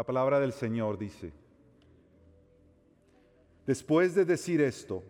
[0.00, 1.30] La palabra del Señor dice,
[3.66, 5.04] después de decir esto,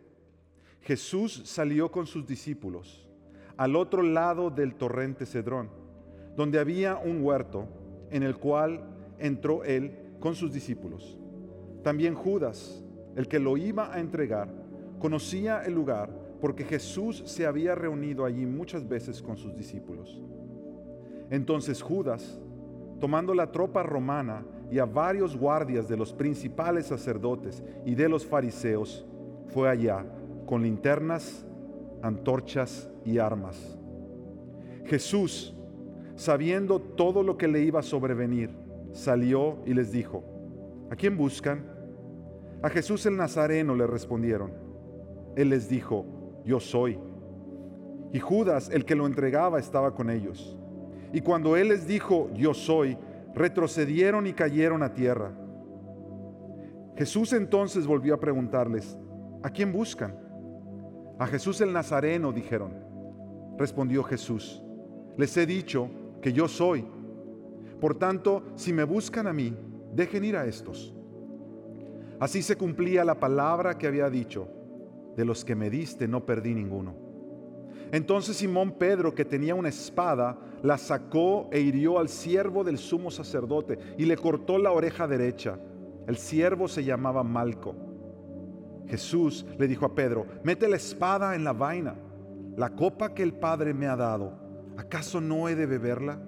[0.80, 3.08] Jesús salió con sus discípulos
[3.56, 5.70] al otro lado del torrente Cedrón,
[6.34, 7.68] donde había un huerto
[8.10, 8.82] en el cual
[9.20, 11.16] entró él con sus discípulos.
[11.84, 12.82] También Judas,
[13.14, 14.52] el que lo iba a entregar,
[14.98, 16.10] conocía el lugar
[16.40, 20.20] porque Jesús se había reunido allí muchas veces con sus discípulos.
[21.30, 22.40] Entonces Judas,
[22.98, 28.24] tomando la tropa romana y a varios guardias de los principales sacerdotes y de los
[28.24, 29.04] fariseos,
[29.48, 30.04] fue allá
[30.46, 31.44] con linternas,
[32.02, 33.78] antorchas y armas.
[34.84, 35.54] Jesús,
[36.14, 38.50] sabiendo todo lo que le iba a sobrevenir,
[38.92, 40.24] salió y les dijo,
[40.90, 41.64] ¿a quién buscan?
[42.62, 44.52] A Jesús el Nazareno le respondieron.
[45.36, 46.04] Él les dijo,
[46.44, 46.98] yo soy.
[48.12, 50.56] Y Judas, el que lo entregaba, estaba con ellos.
[51.12, 52.96] Y cuando él les dijo, yo soy,
[53.34, 55.32] retrocedieron y cayeron a tierra.
[56.96, 58.98] Jesús entonces volvió a preguntarles,
[59.42, 60.14] ¿a quién buscan?
[61.18, 62.72] A Jesús el Nazareno dijeron.
[63.58, 64.62] Respondió Jesús,
[65.16, 65.90] les he dicho
[66.22, 66.86] que yo soy.
[67.80, 69.54] Por tanto, si me buscan a mí,
[69.94, 70.94] dejen ir a estos.
[72.18, 74.48] Así se cumplía la palabra que había dicho,
[75.16, 76.94] de los que me diste no perdí ninguno.
[77.92, 83.10] Entonces Simón Pedro, que tenía una espada, la sacó e hirió al siervo del sumo
[83.10, 85.58] sacerdote y le cortó la oreja derecha.
[86.06, 87.74] El siervo se llamaba Malco.
[88.86, 91.94] Jesús le dijo a Pedro, mete la espada en la vaina,
[92.56, 94.32] la copa que el Padre me ha dado,
[94.76, 96.18] ¿acaso no he de beberla?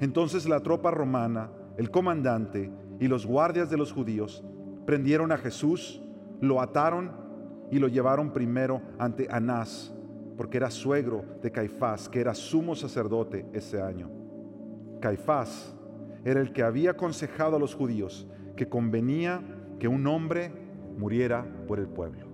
[0.00, 4.42] Entonces la tropa romana, el comandante y los guardias de los judíos
[4.86, 6.02] prendieron a Jesús,
[6.40, 7.12] lo ataron
[7.70, 9.94] y lo llevaron primero ante Anás,
[10.36, 14.10] porque era suegro de Caifás, que era sumo sacerdote ese año.
[15.00, 15.74] Caifás
[16.24, 19.42] era el que había aconsejado a los judíos que convenía
[19.78, 20.52] que un hombre
[20.96, 22.31] muriera por el pueblo.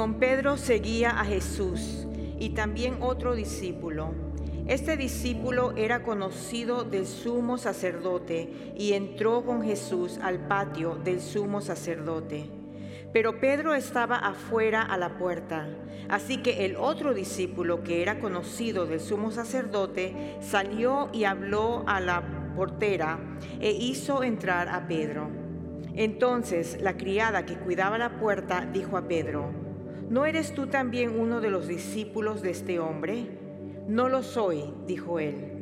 [0.00, 2.06] Simón Pedro seguía a Jesús
[2.38, 4.14] y también otro discípulo.
[4.66, 11.60] Este discípulo era conocido del sumo sacerdote y entró con Jesús al patio del sumo
[11.60, 12.48] sacerdote.
[13.12, 15.68] Pero Pedro estaba afuera a la puerta.
[16.08, 22.00] Así que el otro discípulo, que era conocido del sumo sacerdote, salió y habló a
[22.00, 22.22] la
[22.56, 23.18] portera
[23.60, 25.28] e hizo entrar a Pedro.
[25.94, 29.68] Entonces la criada que cuidaba la puerta dijo a Pedro,
[30.10, 33.28] ¿no eres tú también uno de los discípulos de este hombre?
[33.88, 35.52] No lo soy, dijo él.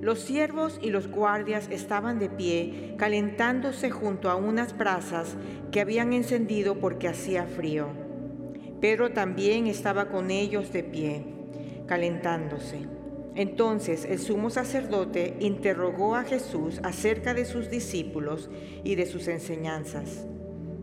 [0.00, 5.36] Los siervos y los guardias estaban de pie, calentándose junto a unas brasas
[5.70, 7.88] que habían encendido porque hacía frío.
[8.80, 11.24] Pedro también estaba con ellos de pie,
[11.86, 12.86] calentándose.
[13.36, 18.50] Entonces el sumo sacerdote interrogó a Jesús acerca de sus discípulos
[18.82, 20.26] y de sus enseñanzas.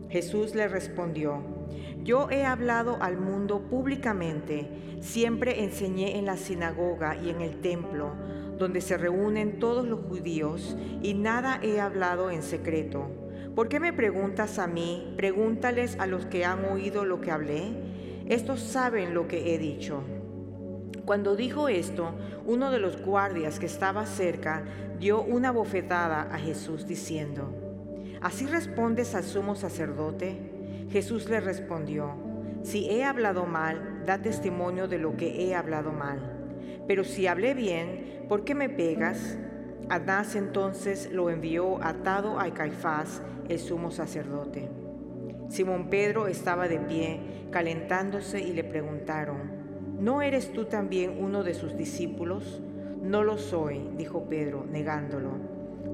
[0.08, 1.61] Jesús le respondió,
[2.02, 4.68] yo he hablado al mundo públicamente,
[5.00, 8.12] siempre enseñé en la sinagoga y en el templo,
[8.58, 13.10] donde se reúnen todos los judíos, y nada he hablado en secreto.
[13.54, 15.14] ¿Por qué me preguntas a mí?
[15.16, 17.72] Pregúntales a los que han oído lo que hablé.
[18.28, 20.02] Estos saben lo que he dicho.
[21.04, 22.14] Cuando dijo esto,
[22.46, 24.64] uno de los guardias que estaba cerca
[24.98, 27.52] dio una bofetada a Jesús diciendo,
[28.20, 30.51] ¿Así respondes al sumo sacerdote?
[30.92, 32.12] Jesús le respondió,
[32.62, 36.20] si he hablado mal, da testimonio de lo que he hablado mal.
[36.86, 39.38] Pero si hablé bien, ¿por qué me pegas?
[39.88, 44.68] Anás entonces lo envió atado a Caifás, el sumo sacerdote.
[45.48, 51.54] Simón Pedro estaba de pie, calentándose, y le preguntaron, ¿no eres tú también uno de
[51.54, 52.62] sus discípulos?
[53.02, 55.51] No lo soy, dijo Pedro, negándolo.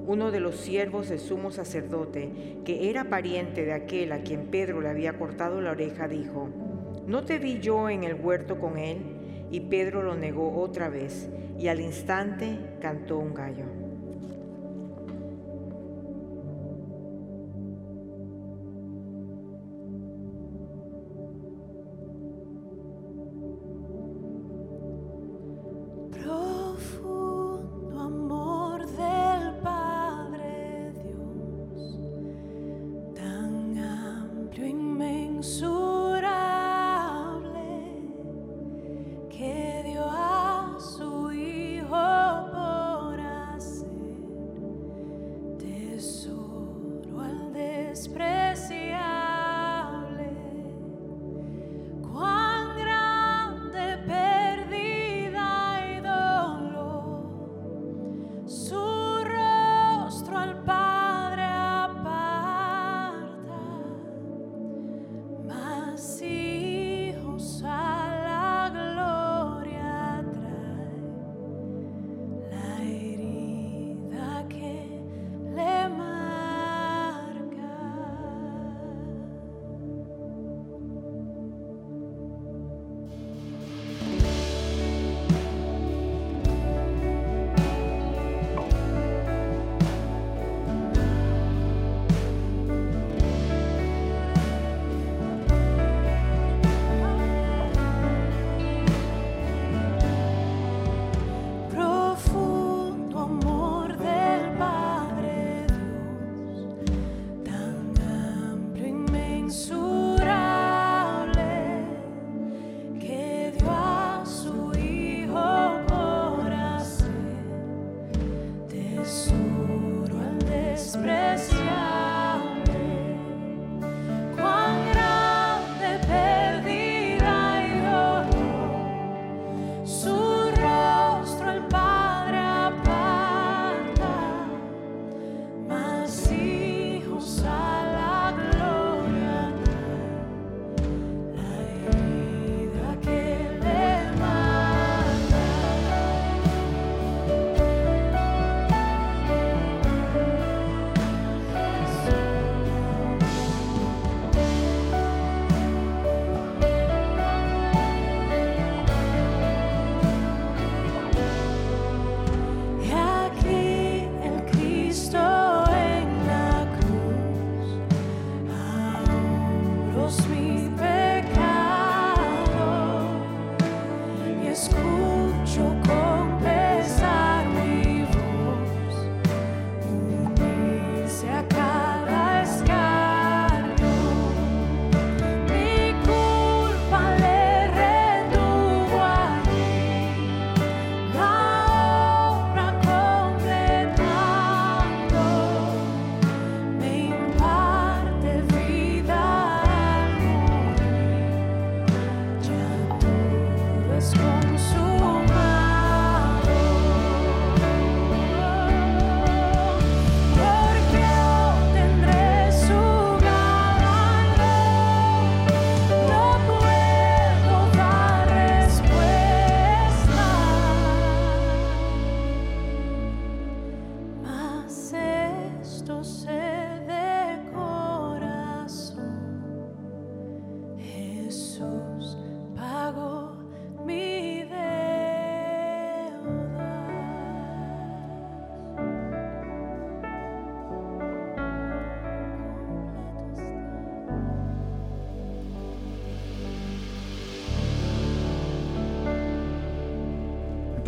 [0.09, 2.31] Uno de los siervos del sumo sacerdote,
[2.65, 6.49] que era pariente de aquel a quien Pedro le había cortado la oreja, dijo,
[7.07, 8.97] ¿no te vi yo en el huerto con él?
[9.51, 13.67] Y Pedro lo negó otra vez, y al instante cantó un gallo.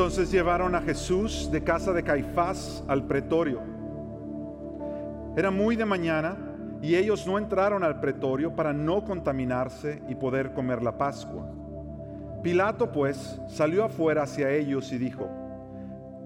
[0.01, 3.61] Entonces llevaron a Jesús de casa de Caifás al pretorio.
[5.37, 6.39] Era muy de mañana
[6.81, 11.47] y ellos no entraron al pretorio para no contaminarse y poder comer la Pascua.
[12.43, 15.29] Pilato pues salió afuera hacia ellos y dijo,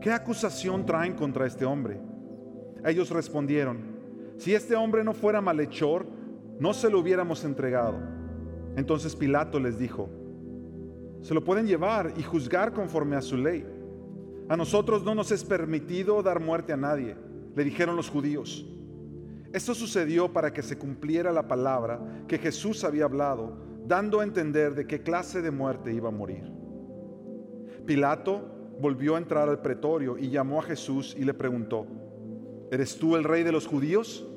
[0.00, 1.98] ¿qué acusación traen contra este hombre?
[2.84, 3.78] Ellos respondieron,
[4.38, 6.06] si este hombre no fuera malhechor,
[6.60, 7.96] no se lo hubiéramos entregado.
[8.76, 10.08] Entonces Pilato les dijo,
[11.24, 13.66] se lo pueden llevar y juzgar conforme a su ley.
[14.50, 17.16] A nosotros no nos es permitido dar muerte a nadie,
[17.56, 18.66] le dijeron los judíos.
[19.50, 24.74] Esto sucedió para que se cumpliera la palabra que Jesús había hablado, dando a entender
[24.74, 26.44] de qué clase de muerte iba a morir.
[27.86, 31.86] Pilato volvió a entrar al pretorio y llamó a Jesús y le preguntó,
[32.70, 34.28] ¿eres tú el rey de los judíos?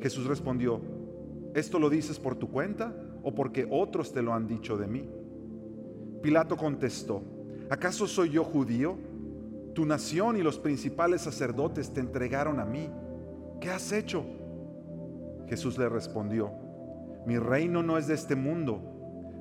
[0.00, 0.80] Jesús respondió,
[1.54, 5.19] ¿esto lo dices por tu cuenta o porque otros te lo han dicho de mí?
[6.22, 7.22] Pilato contestó,
[7.68, 8.96] ¿acaso soy yo judío?
[9.74, 12.90] Tu nación y los principales sacerdotes te entregaron a mí.
[13.60, 14.24] ¿Qué has hecho?
[15.48, 16.50] Jesús le respondió,
[17.26, 18.82] mi reino no es de este mundo.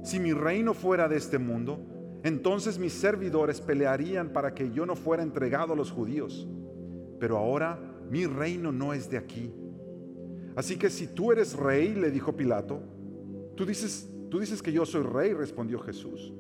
[0.04, 1.80] Si mi reino fuera de este mundo,
[2.24, 6.48] entonces mis servidores pelearían para que yo no fuera entregado a los judíos.
[7.20, 9.54] Pero ahora mi reino no es de aquí.
[10.56, 12.82] Así que si tú eres rey, le dijo Pilato,
[13.56, 16.34] tú dices, tú dices que yo soy rey, respondió Jesús.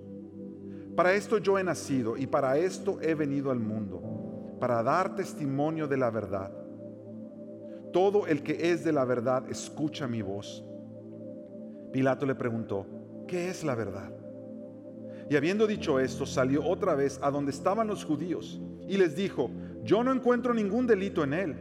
[1.00, 5.88] Para esto yo he nacido y para esto he venido al mundo, para dar testimonio
[5.88, 6.52] de la verdad.
[7.94, 10.62] Todo el que es de la verdad escucha mi voz.
[11.94, 12.86] Pilato le preguntó,
[13.30, 14.12] ¿qué es la verdad?
[15.30, 19.50] Y habiendo dicho esto, salió otra vez a donde estaban los judíos y les dijo,
[19.86, 21.56] yo no encuentro ningún delito en él,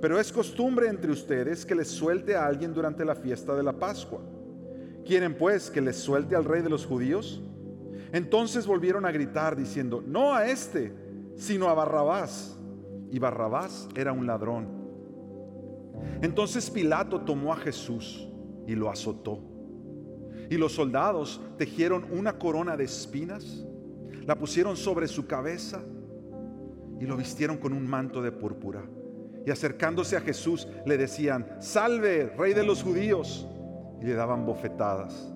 [0.00, 3.72] pero es costumbre entre ustedes que les suelte a alguien durante la fiesta de la
[3.72, 4.20] Pascua.
[5.04, 7.42] ¿Quieren pues que les suelte al rey de los judíos?
[8.12, 10.94] Entonces volvieron a gritar diciendo, no a este,
[11.36, 12.58] sino a Barrabás.
[13.10, 14.68] Y Barrabás era un ladrón.
[16.20, 18.28] Entonces Pilato tomó a Jesús
[18.66, 19.40] y lo azotó.
[20.50, 23.64] Y los soldados tejieron una corona de espinas,
[24.26, 25.82] la pusieron sobre su cabeza
[27.00, 28.82] y lo vistieron con un manto de púrpura.
[29.44, 33.48] Y acercándose a Jesús le decían, salve, rey de los judíos.
[34.00, 35.32] Y le daban bofetadas.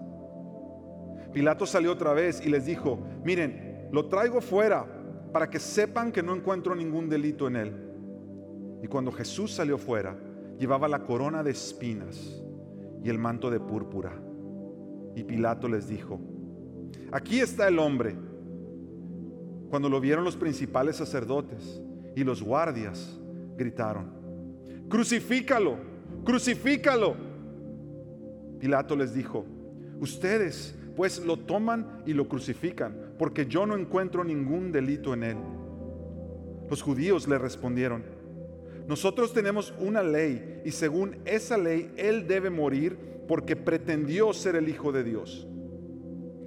[1.37, 4.87] Pilato salió otra vez y les dijo, miren, lo traigo fuera
[5.35, 7.73] para que sepan que no encuentro ningún delito en él.
[8.83, 10.17] Y cuando Jesús salió fuera,
[10.59, 12.43] llevaba la corona de espinas
[13.05, 14.19] y el manto de púrpura.
[15.15, 16.19] Y Pilato les dijo,
[17.13, 18.17] aquí está el hombre.
[19.69, 21.83] Cuando lo vieron los principales sacerdotes
[22.15, 23.21] y los guardias,
[23.59, 24.11] gritaron,
[24.89, 25.77] crucifícalo,
[26.25, 27.15] crucifícalo.
[28.59, 29.45] Pilato les dijo,
[30.01, 35.37] ustedes pues lo toman y lo crucifican, porque yo no encuentro ningún delito en él.
[36.71, 38.03] Los judíos le respondieron,
[38.89, 42.97] nosotros tenemos una ley y según esa ley él debe morir
[43.29, 45.47] porque pretendió ser el Hijo de Dios.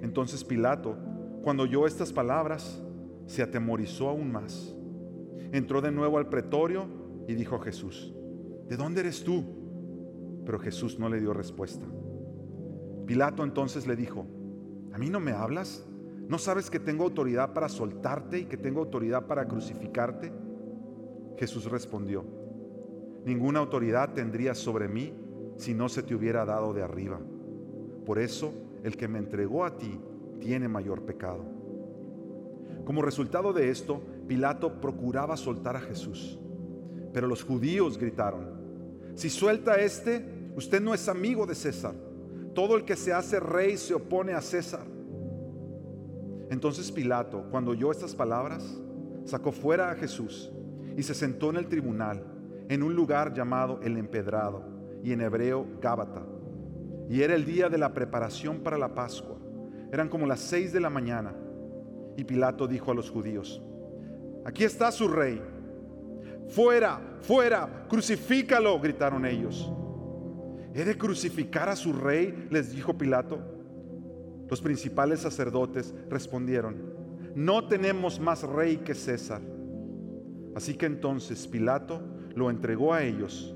[0.00, 0.96] Entonces Pilato,
[1.42, 2.82] cuando oyó estas palabras,
[3.26, 4.74] se atemorizó aún más.
[5.52, 6.86] Entró de nuevo al pretorio
[7.28, 8.12] y dijo a Jesús,
[8.68, 9.44] ¿de dónde eres tú?
[10.46, 11.86] Pero Jesús no le dio respuesta.
[13.06, 14.26] Pilato entonces le dijo,
[14.92, 15.84] ¿a mí no me hablas?
[16.28, 20.32] ¿No sabes que tengo autoridad para soltarte y que tengo autoridad para crucificarte?
[21.36, 22.24] Jesús respondió,
[23.24, 25.12] ninguna autoridad tendrías sobre mí
[25.56, 27.18] si no se te hubiera dado de arriba.
[28.06, 28.52] Por eso
[28.84, 30.00] el que me entregó a ti
[30.38, 31.44] tiene mayor pecado.
[32.84, 36.38] Como resultado de esto, Pilato procuraba soltar a Jesús.
[37.12, 38.60] Pero los judíos gritaron,
[39.14, 40.24] si suelta a este,
[40.56, 41.94] usted no es amigo de César.
[42.60, 44.84] Todo el que se hace rey se opone a César.
[46.50, 48.78] Entonces Pilato, cuando oyó estas palabras,
[49.24, 50.52] sacó fuera a Jesús
[50.94, 52.22] y se sentó en el tribunal,
[52.68, 54.62] en un lugar llamado el empedrado,
[55.02, 56.22] y en hebreo Gábata.
[57.08, 59.38] Y era el día de la preparación para la Pascua.
[59.90, 61.34] Eran como las seis de la mañana.
[62.18, 63.62] Y Pilato dijo a los judíos,
[64.44, 65.40] aquí está su rey.
[66.48, 69.72] Fuera, fuera, crucifícalo, gritaron ellos.
[70.74, 72.48] ¿He de crucificar a su rey?
[72.50, 73.38] les dijo Pilato.
[74.48, 76.76] Los principales sacerdotes respondieron,
[77.34, 79.40] no tenemos más rey que César.
[80.54, 82.02] Así que entonces Pilato
[82.34, 83.54] lo entregó a ellos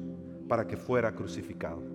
[0.49, 1.94] para que fuera crucificado.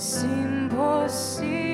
[0.00, 1.69] Es imposible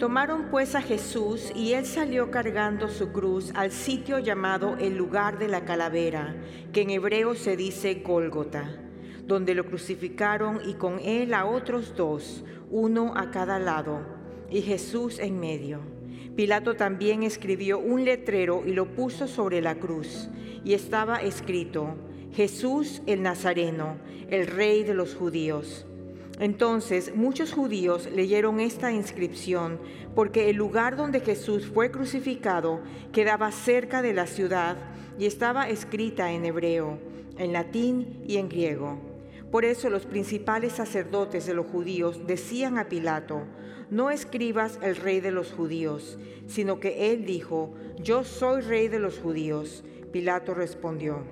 [0.00, 5.38] Tomaron pues a Jesús y él salió cargando su cruz al sitio llamado el lugar
[5.38, 6.36] de la calavera,
[6.72, 8.80] que en hebreo se dice Gólgota,
[9.26, 14.00] donde lo crucificaron y con él a otros dos, uno a cada lado,
[14.48, 15.80] y Jesús en medio.
[16.34, 20.30] Pilato también escribió un letrero y lo puso sobre la cruz,
[20.64, 21.94] y estaba escrito,
[22.32, 23.98] Jesús el Nazareno,
[24.30, 25.84] el rey de los judíos.
[26.40, 29.78] Entonces muchos judíos leyeron esta inscripción
[30.14, 32.80] porque el lugar donde Jesús fue crucificado
[33.12, 34.78] quedaba cerca de la ciudad
[35.18, 36.98] y estaba escrita en hebreo,
[37.36, 38.98] en latín y en griego.
[39.50, 43.42] Por eso los principales sacerdotes de los judíos decían a Pilato,
[43.90, 49.00] no escribas el rey de los judíos, sino que él dijo, yo soy rey de
[49.00, 49.84] los judíos.
[50.10, 51.24] Pilato respondió,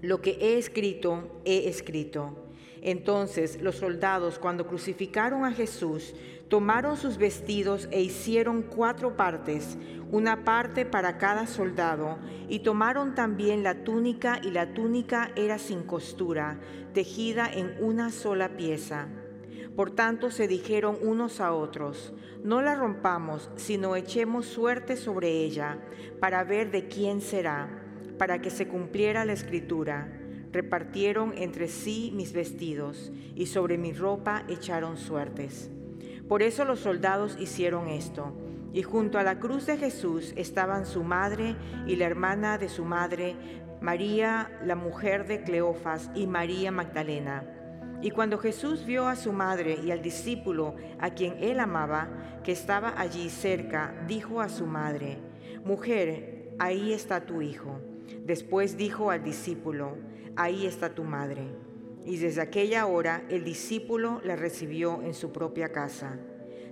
[0.00, 2.43] lo que he escrito, he escrito.
[2.84, 6.14] Entonces los soldados, cuando crucificaron a Jesús,
[6.48, 9.78] tomaron sus vestidos e hicieron cuatro partes,
[10.12, 15.82] una parte para cada soldado, y tomaron también la túnica, y la túnica era sin
[15.82, 16.60] costura,
[16.92, 19.08] tejida en una sola pieza.
[19.74, 22.12] Por tanto se dijeron unos a otros,
[22.44, 25.78] no la rompamos, sino echemos suerte sobre ella,
[26.20, 27.82] para ver de quién será,
[28.18, 30.20] para que se cumpliera la escritura
[30.54, 35.68] repartieron entre sí mis vestidos y sobre mi ropa echaron suertes.
[36.28, 38.32] Por eso los soldados hicieron esto.
[38.72, 42.84] Y junto a la cruz de Jesús estaban su madre y la hermana de su
[42.84, 43.36] madre,
[43.80, 47.44] María, la mujer de Cleofas, y María Magdalena.
[48.00, 52.52] Y cuando Jesús vio a su madre y al discípulo a quien él amaba, que
[52.52, 55.18] estaba allí cerca, dijo a su madre,
[55.64, 57.80] Mujer, ahí está tu hijo.
[58.24, 59.96] Después dijo al discípulo,
[60.36, 61.42] ahí está tu madre.
[62.04, 66.18] Y desde aquella hora el discípulo la recibió en su propia casa.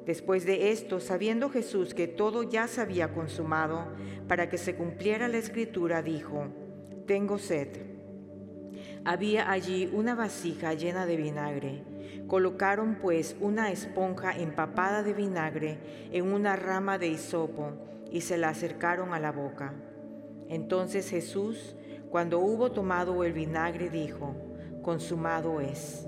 [0.04, 3.86] Después de esto, sabiendo Jesús que todo ya se había consumado,
[4.26, 6.46] para que se cumpliera la escritura, dijo,
[7.06, 7.68] Tengo sed.
[9.04, 11.82] Había allí una vasija llena de vinagre.
[12.26, 15.78] Colocaron pues una esponja empapada de vinagre
[16.12, 17.72] en una rama de hisopo
[18.10, 19.74] y se la acercaron a la boca.
[20.48, 21.76] Entonces Jesús,
[22.12, 24.34] cuando hubo tomado el vinagre, dijo,
[24.82, 26.06] consumado es.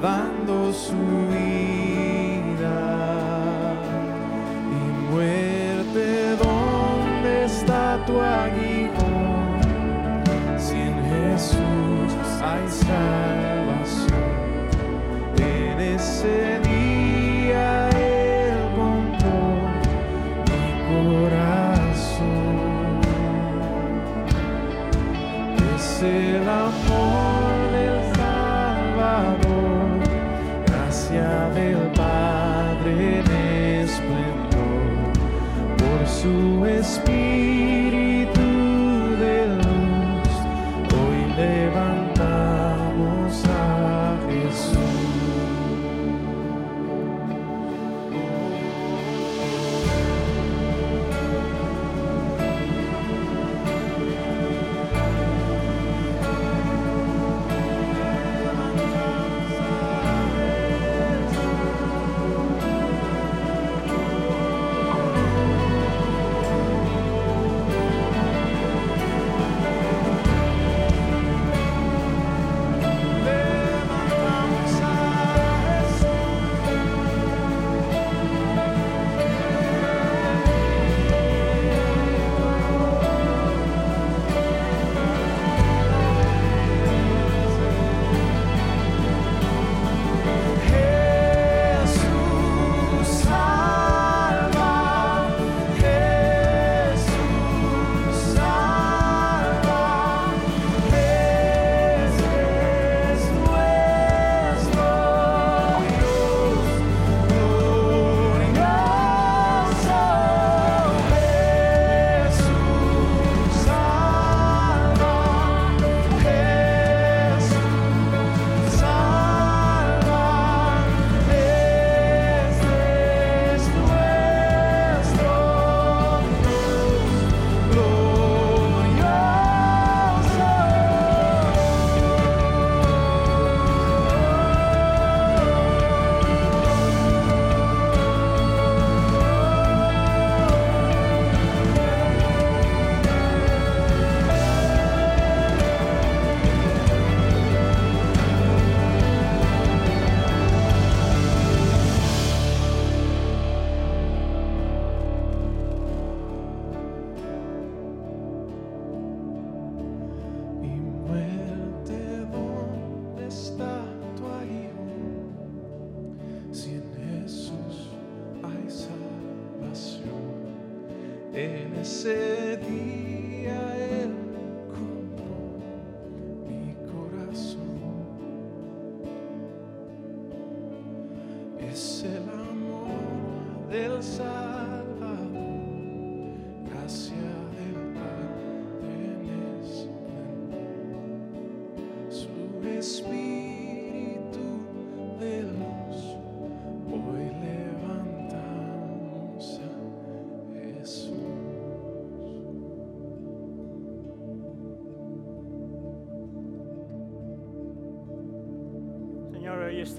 [0.00, 1.27] Dando su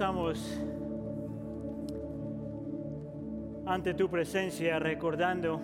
[0.00, 0.58] estamos
[3.66, 5.60] ante tu presencia recordando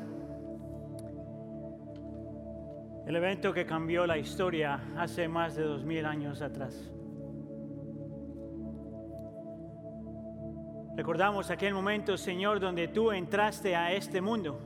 [3.07, 6.93] el evento que cambió la historia hace más de dos mil años atrás.
[10.97, 14.61] Recordamos aquel momento, Señor, donde tú entraste a este mundo.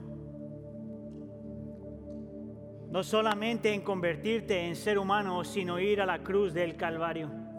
[2.90, 7.49] No solamente en convertirte en ser humano, sino ir a la cruz del Calvario.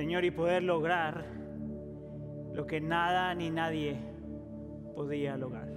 [0.00, 1.26] Señor, y poder lograr
[2.54, 3.98] lo que nada ni nadie
[4.94, 5.68] podía lograr.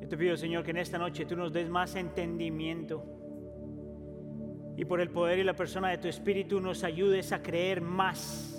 [0.00, 3.04] Yo te pido, Señor, que en esta noche tú nos des más entendimiento
[4.74, 8.54] y por el poder y la persona de tu Espíritu nos ayudes a creer más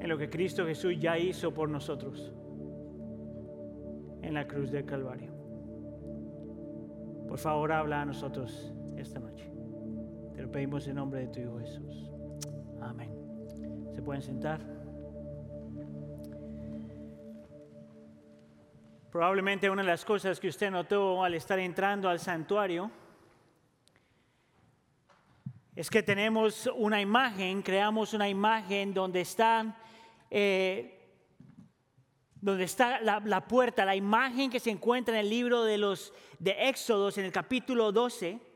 [0.00, 2.32] en lo que Cristo Jesús ya hizo por nosotros
[4.22, 5.32] en la cruz del Calvario.
[7.28, 9.61] Por favor, habla a nosotros esta noche.
[10.52, 12.10] Pedimos en nombre de tu Hijo Jesús.
[12.82, 13.10] Amén.
[13.94, 14.60] ¿Se pueden sentar?
[19.10, 22.90] Probablemente una de las cosas que usted notó al estar entrando al santuario
[25.74, 29.74] es que tenemos una imagen, creamos una imagen donde está,
[30.30, 31.16] eh,
[32.34, 36.12] donde está la, la puerta, la imagen que se encuentra en el libro de los
[36.38, 38.51] de Éxodos en el capítulo 12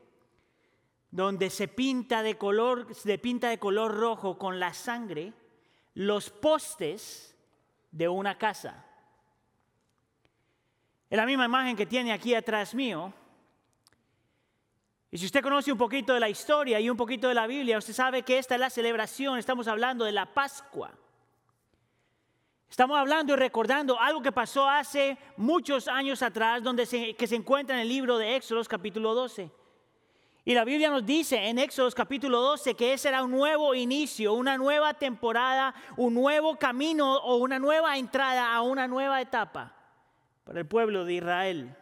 [1.11, 5.33] donde se pinta de color, se pinta de color rojo con la sangre
[5.93, 7.35] los postes
[7.91, 8.85] de una casa.
[11.09, 13.13] Es la misma imagen que tiene aquí atrás mío.
[15.09, 17.77] Y si usted conoce un poquito de la historia y un poquito de la Biblia,
[17.77, 20.91] usted sabe que esta es la celebración, estamos hablando de la Pascua.
[22.69, 27.37] Estamos hablando y recordando algo que pasó hace muchos años atrás, donde se, que se
[27.37, 29.49] encuentra en el libro de Éxodos capítulo 12.
[30.47, 34.33] Y la Biblia nos dice en Éxodo capítulo 12 que ese era un nuevo inicio,
[34.33, 39.75] una nueva temporada, un nuevo camino o una nueva entrada a una nueva etapa
[40.45, 41.75] para el pueblo de Israel.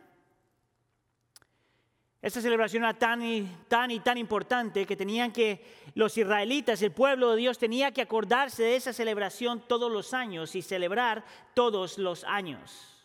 [2.24, 6.92] Esta celebración era tan y, tan y tan importante que tenían que los israelitas, el
[6.92, 11.24] pueblo de Dios, tenía que acordarse de esa celebración todos los años y celebrar
[11.54, 12.98] todos los años.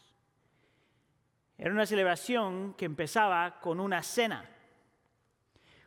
[1.58, 4.56] Era una celebración que empezaba con una cena.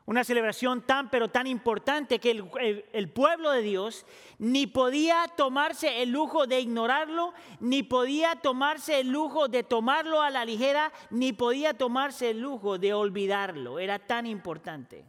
[0.05, 4.05] Una celebración tan pero tan importante que el, pueblo de Dios
[4.37, 10.29] ni podía tomarse el lujo de ignorarlo, ni podía tomarse el lujo de tomarlo a
[10.29, 13.79] la ligera, ni podía tomarse el lujo de olvidarlo.
[13.79, 15.05] Era tan importante.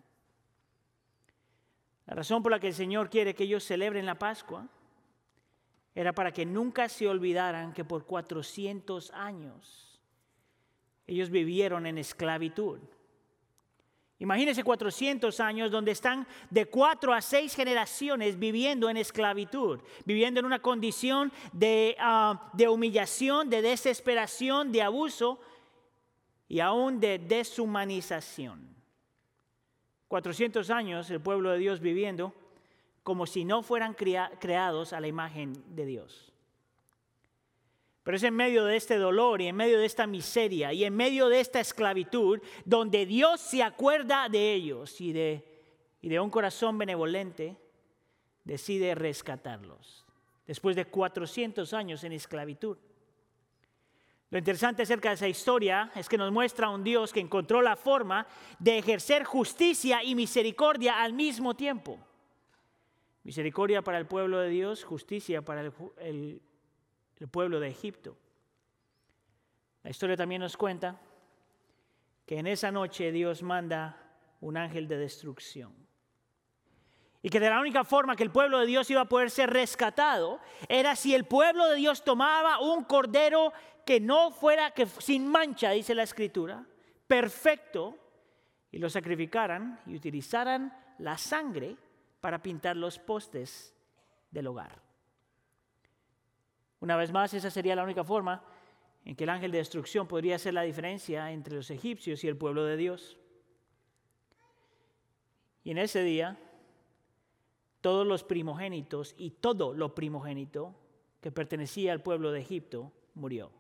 [2.07, 4.68] La razón por la que el Señor quiere que ellos celebren la Pascua
[5.92, 10.00] era para que nunca se olvidaran que por 400 años
[11.07, 12.78] ellos vivieron en esclavitud.
[14.20, 20.46] Imagínense 400 años donde están de cuatro a seis generaciones viviendo en esclavitud, viviendo en
[20.46, 25.40] una condición de, uh, de, humillación, de desesperación, de abuso
[26.48, 28.74] y aún de deshumanización.
[30.07, 32.33] 400 años el pueblo de Dios viviendo
[33.03, 36.34] como si no fueran crea creados a la imagen de Dios.
[38.04, 40.94] Pero es en medio de este dolor y en medio de esta miseria y en
[40.94, 45.42] medio de esta esclavitud donde Dios se acuerda de ellos y de,
[46.02, 47.56] y de un corazón benevolente
[48.44, 50.04] decide rescatarlos
[50.46, 52.76] después de 400 años en esclavitud.
[54.28, 57.76] Lo interesante acerca de esa historia es que nos muestra un Dios que encontró la
[57.76, 58.26] forma
[58.58, 61.98] de ejercer justicia y misericordia al mismo tiempo.
[63.22, 66.42] Misericordia para el pueblo de Dios, justicia para el
[67.24, 68.18] el pueblo de Egipto.
[69.82, 71.00] La historia también nos cuenta
[72.26, 73.96] que en esa noche Dios manda
[74.42, 75.72] un ángel de destrucción.
[77.22, 79.48] Y que de la única forma que el pueblo de Dios iba a poder ser
[79.48, 83.54] rescatado era si el pueblo de Dios tomaba un cordero
[83.87, 86.66] que no fuera que sin mancha, dice la escritura,
[87.06, 87.96] perfecto,
[88.70, 91.74] y lo sacrificaran y utilizaran la sangre
[92.20, 93.74] para pintar los postes
[94.30, 94.84] del hogar.
[96.85, 98.44] Una vez más, esa sería la única forma
[99.07, 102.37] en que el ángel de destrucción podría hacer la diferencia entre los egipcios y el
[102.37, 103.16] pueblo de Dios.
[105.62, 106.38] Y en ese día,
[107.81, 110.75] todos los primogénitos y todo lo primogénito
[111.23, 113.51] que pertenecía al pueblo de Egipto murió.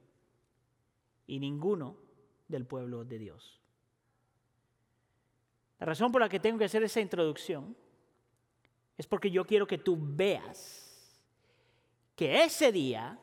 [1.26, 1.96] Y ninguno
[2.46, 3.58] del pueblo de Dios.
[5.78, 7.74] La razón por la que tengo que hacer esa introducción
[8.98, 10.83] es porque yo quiero que tú veas
[12.14, 13.18] que ese día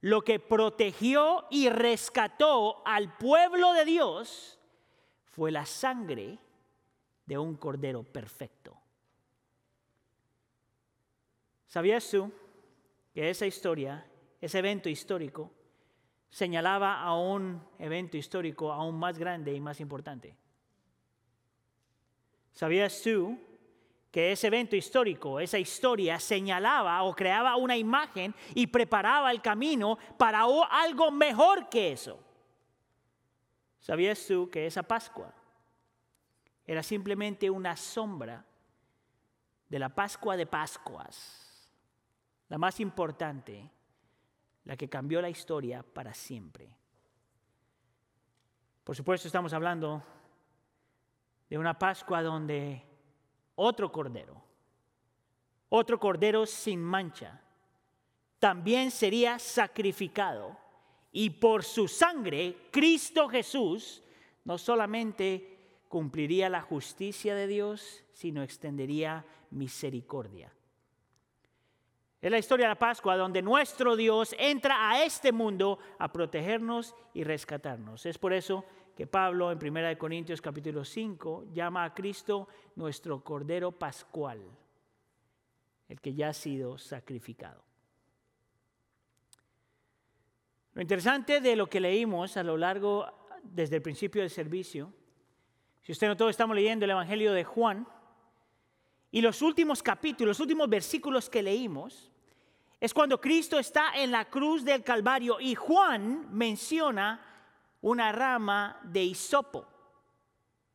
[0.00, 4.58] lo que protegió y rescató al pueblo de Dios
[5.24, 6.38] fue la sangre
[7.26, 8.76] de un cordero perfecto.
[11.66, 12.32] ¿Sabías tú
[13.12, 14.06] que esa historia,
[14.40, 15.50] ese evento histórico,
[16.30, 20.36] señalaba a un evento histórico aún más grande y más importante?
[22.52, 23.38] ¿Sabías tú
[24.16, 29.98] que ese evento histórico, esa historia señalaba o creaba una imagen y preparaba el camino
[30.16, 32.18] para algo mejor que eso.
[33.78, 35.34] ¿Sabías tú que esa Pascua
[36.66, 38.42] era simplemente una sombra
[39.68, 41.70] de la Pascua de Pascuas,
[42.48, 43.70] la más importante,
[44.64, 46.74] la que cambió la historia para siempre?
[48.82, 50.02] Por supuesto estamos hablando
[51.50, 52.85] de una Pascua donde
[53.56, 54.40] otro cordero,
[55.68, 57.42] otro cordero sin mancha,
[58.38, 60.56] también sería sacrificado.
[61.10, 64.02] Y por su sangre, Cristo Jesús
[64.44, 65.56] no solamente
[65.88, 70.52] cumpliría la justicia de Dios, sino extendería misericordia.
[72.20, 76.94] Es la historia de la Pascua donde nuestro Dios entra a este mundo a protegernos
[77.14, 78.04] y rescatarnos.
[78.04, 78.64] Es por eso
[78.96, 84.40] que Pablo en 1 Corintios capítulo 5 llama a Cristo nuestro Cordero Pascual,
[85.86, 87.62] el que ya ha sido sacrificado.
[90.72, 93.06] Lo interesante de lo que leímos a lo largo,
[93.42, 94.90] desde el principio del servicio,
[95.82, 97.86] si usted notó, estamos leyendo el Evangelio de Juan,
[99.10, 102.10] y los últimos capítulos, los últimos versículos que leímos,
[102.80, 107.35] es cuando Cristo está en la cruz del Calvario y Juan menciona
[107.80, 109.66] una rama de hisopo.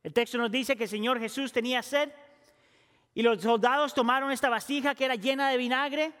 [0.02, 2.10] El texto nos dice que el Señor Jesús tenía sed
[3.14, 6.12] y los soldados tomaron esta vasija que era llena de vinagre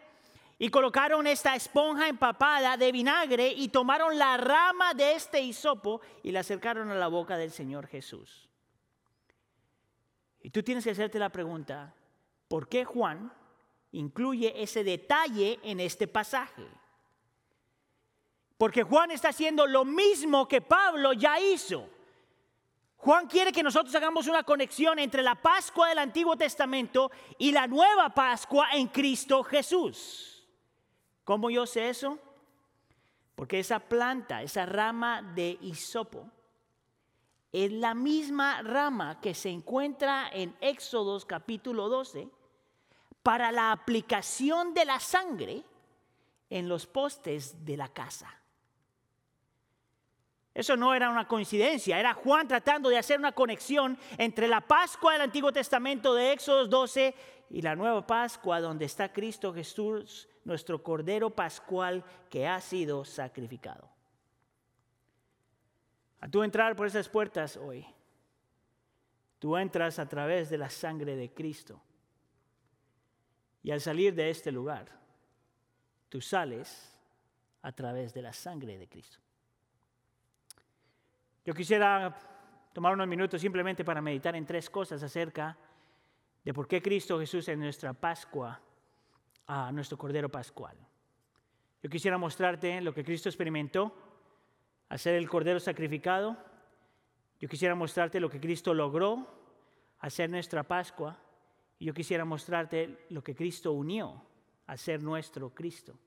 [0.58, 6.30] y colocaron esta esponja empapada de vinagre y tomaron la rama de este hisopo y
[6.30, 8.48] la acercaron a la boca del Señor Jesús.
[10.42, 11.94] Y tú tienes que hacerte la pregunta,
[12.48, 13.32] ¿por qué Juan
[13.92, 16.66] incluye ese detalle en este pasaje?
[18.62, 21.90] Porque Juan está haciendo lo mismo que Pablo ya hizo.
[22.96, 27.66] Juan quiere que nosotros hagamos una conexión entre la Pascua del Antiguo Testamento y la
[27.66, 30.46] nueva Pascua en Cristo Jesús.
[31.24, 32.20] ¿Cómo yo sé eso?
[33.34, 36.30] Porque esa planta, esa rama de hisopo,
[37.50, 42.28] es la misma rama que se encuentra en Éxodos capítulo 12
[43.24, 45.64] para la aplicación de la sangre
[46.48, 48.38] en los postes de la casa.
[50.54, 55.14] Eso no era una coincidencia, era Juan tratando de hacer una conexión entre la Pascua
[55.14, 57.14] del Antiguo Testamento de Éxodo 12
[57.50, 63.88] y la nueva Pascua donde está Cristo Jesús, nuestro Cordero Pascual que ha sido sacrificado.
[66.20, 67.86] A tú entrar por esas puertas hoy,
[69.38, 71.80] tú entras a través de la sangre de Cristo.
[73.62, 74.88] Y al salir de este lugar,
[76.08, 76.92] tú sales
[77.62, 79.18] a través de la sangre de Cristo.
[81.44, 82.16] Yo quisiera
[82.72, 85.56] tomar unos minutos simplemente para meditar en tres cosas acerca
[86.44, 88.60] de por qué Cristo Jesús es nuestra Pascua,
[89.46, 90.76] a nuestro Cordero Pascual.
[91.82, 93.92] Yo quisiera mostrarte lo que Cristo experimentó
[94.88, 96.36] al ser el Cordero sacrificado.
[97.40, 99.26] Yo quisiera mostrarte lo que Cristo logró
[99.98, 101.18] al ser nuestra Pascua.
[101.78, 104.24] Y yo quisiera mostrarte lo que Cristo unió
[104.68, 105.98] al ser nuestro Cristo.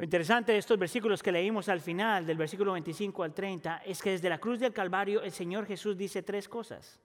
[0.00, 4.00] Lo interesante de estos versículos que leímos al final, del versículo 25 al 30, es
[4.00, 6.98] que desde la cruz del Calvario el Señor Jesús dice tres cosas.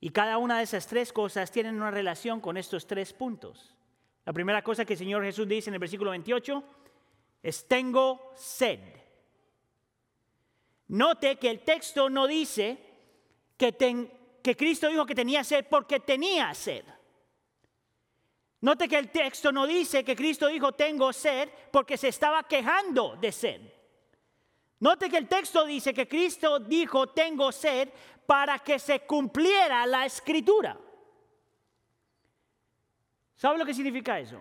[0.00, 3.76] Y cada una de esas tres cosas tienen una relación con estos tres puntos.
[4.24, 6.64] La primera cosa que el Señor Jesús dice en el versículo 28
[7.42, 8.80] es tengo sed.
[10.86, 12.78] Note que el texto no dice
[13.58, 13.76] que,
[14.42, 16.86] que Cristo dijo que tenía sed porque tenía sed.
[18.60, 23.16] Note que el texto no dice que Cristo dijo tengo sed porque se estaba quejando
[23.16, 23.60] de sed.
[24.80, 27.88] Note que el texto dice que Cristo dijo tengo sed
[28.26, 30.76] para que se cumpliera la escritura.
[33.36, 34.40] ¿Sabe lo que significa eso?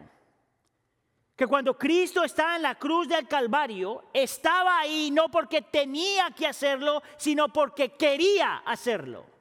[1.35, 6.47] Que cuando Cristo está en la cruz del Calvario, estaba ahí no porque tenía que
[6.47, 9.36] hacerlo, sino porque quería hacerlo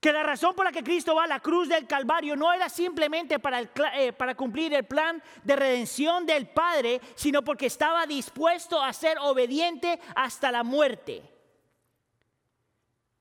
[0.00, 2.68] que la razón por la que Cristo va a la cruz del Calvario no era
[2.68, 3.62] simplemente para,
[3.96, 9.18] eh, para, cumplir el plan de redención del Padre, sino porque estaba dispuesto a ser
[9.18, 11.22] obediente hasta la muerte.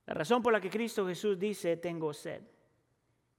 [0.06, 2.44] La razón por la que Cristo Jesús dice, tengo sed,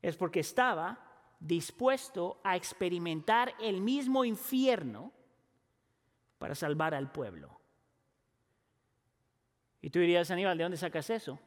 [0.03, 0.99] es porque estaba
[1.39, 5.13] dispuesto a experimentar el mismo infierno
[6.39, 7.59] para salvar al pueblo.
[9.81, 11.39] Y tú dirías, Aníbal, ¿de dónde sacas eso?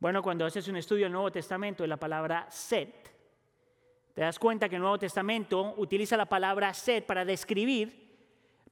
[0.00, 2.88] Bueno, cuando haces un estudio del Nuevo Testamento de la palabra sed,
[4.14, 8.08] te das cuenta que el Nuevo Testamento utiliza la palabra sed para describir,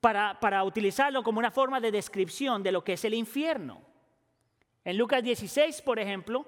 [0.01, 3.83] para, para utilizarlo como una forma de descripción de lo que es el infierno.
[4.83, 6.47] En Lucas 16, por ejemplo,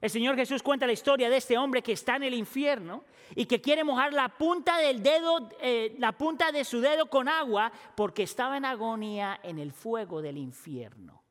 [0.00, 3.04] el Señor Jesús cuenta la historia de este hombre que está en el infierno
[3.34, 7.28] y que quiere mojar la punta del dedo, eh, la punta de su dedo con
[7.28, 11.21] agua porque estaba en agonía en el fuego del infierno.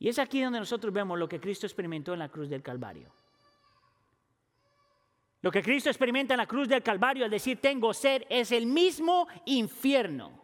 [0.00, 3.12] Y es aquí donde nosotros vemos lo que Cristo experimentó en la cruz del Calvario.
[5.42, 8.66] Lo que Cristo experimenta en la cruz del Calvario al decir tengo sed es el
[8.66, 10.42] mismo infierno.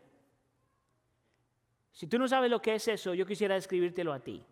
[1.91, 4.45] Si tú no sabes lo que es eso, yo quisiera describírtelo a ti.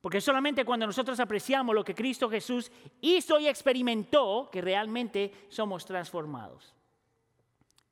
[0.00, 2.70] Porque solamente cuando nosotros apreciamos lo que Cristo Jesús
[3.00, 6.74] hizo y experimentó, que realmente somos transformados.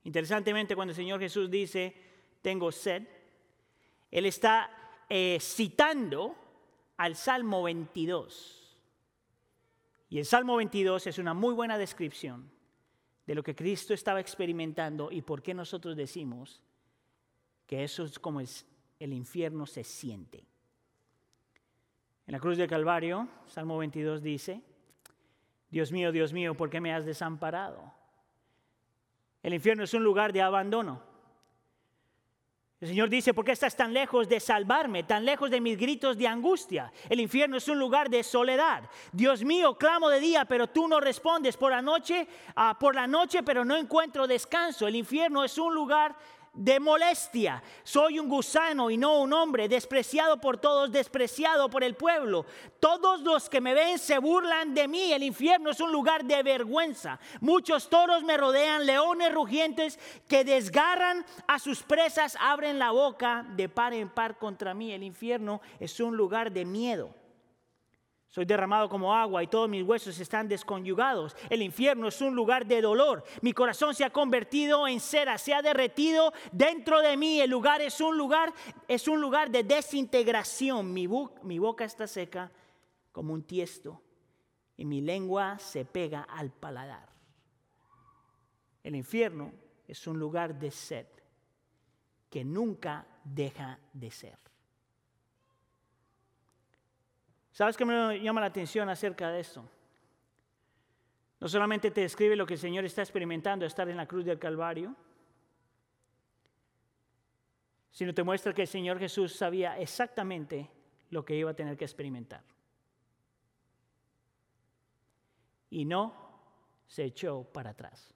[0.05, 1.93] Interesantemente, cuando el Señor Jesús dice,
[2.41, 3.03] tengo sed,
[4.11, 6.35] Él está eh, citando
[6.97, 8.77] al Salmo 22.
[10.11, 12.51] Y el Salmo 22 es una muy buena descripción
[13.27, 16.61] de lo que Cristo estaba experimentando y por qué nosotros decimos
[17.67, 20.45] que eso es como el infierno se siente.
[22.27, 24.63] En la cruz del Calvario, Salmo 22 dice,
[25.71, 27.93] Dios mío, Dios mío, ¿por qué me has desamparado?
[29.43, 31.03] El infierno es un lugar de abandono.
[32.83, 36.19] El Señor dice, ¿por qué estás tan lejos de salvarme, tan lejos de mis gritos
[36.19, 36.93] de angustia?
[37.09, 38.83] El infierno es un lugar de soledad.
[39.13, 41.57] Dios mío, clamo de día, pero tú no respondes.
[41.57, 42.27] Por la noche,
[42.57, 44.89] ah, por la noche, pero no encuentro descanso.
[44.89, 46.17] El infierno es un lugar
[46.55, 47.63] de molestia.
[47.83, 52.45] Soy un gusano y no un hombre, despreciado por todos, despreciado por el pueblo.
[52.79, 55.13] Todos los que me ven se burlan de mí.
[55.13, 57.19] El infierno es un lugar de vergüenza.
[57.41, 59.99] Muchos toros me rodean, leones rugientes
[60.29, 64.93] que desgarran a sus presas, abren la boca de par en par contra mí.
[64.93, 67.22] El infierno es un lugar de miedo.
[68.33, 71.37] Soy derramado como agua y todos mis huesos están desconyugados.
[71.51, 73.23] El infierno es un lugar de dolor.
[73.43, 77.43] Mi corazón se ha convertido en cera, se ha derretido dentro de mí.
[77.43, 78.55] El lugar es un lugar,
[78.89, 80.95] es un lugar de desintegración.
[80.95, 81.07] Mi,
[81.43, 82.51] mi boca está seca
[83.13, 84.01] como un tiesto
[84.79, 87.11] y mi lengua se pega al paladar.
[88.83, 89.53] El infierno
[89.87, 91.07] es un lugar de sed
[92.31, 94.39] que nunca deja de ser.
[97.53, 99.63] ¿Sabes qué me llama la atención acerca de esto?
[101.39, 104.39] No solamente te describe lo que el Señor está experimentando, estar en la cruz del
[104.39, 104.95] Calvario,
[107.91, 110.71] sino te muestra que el Señor Jesús sabía exactamente
[111.11, 112.43] lo que iba a tener que experimentar.
[115.69, 116.15] Y no
[116.87, 118.15] se echó para atrás.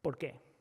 [0.00, 0.51] ¿Por qué?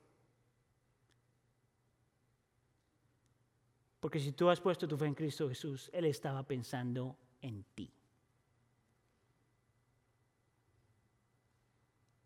[4.02, 7.94] Porque si tú has puesto tu fe en Cristo Jesús, Él estaba pensando en ti.